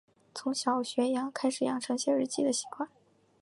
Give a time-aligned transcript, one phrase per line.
[0.33, 2.89] 从小学开始养成写日记的习惯